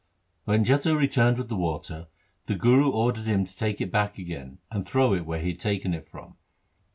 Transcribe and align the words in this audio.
When 0.45 0.65
Jetha 0.65 0.97
returned 0.97 1.37
with 1.37 1.49
the 1.49 1.55
water, 1.55 2.07
the 2.47 2.55
Guru 2.55 2.89
ordered 2.89 3.25
him 3.25 3.45
to 3.45 3.55
take 3.55 3.79
it. 3.79 3.91
back 3.91 4.17
again, 4.17 4.57
and 4.71 4.83
throw 4.83 5.13
it 5.13 5.27
where 5.27 5.39
he 5.41 5.49
had 5.51 5.59
taken 5.59 5.93
it 5.93 6.09
from. 6.09 6.37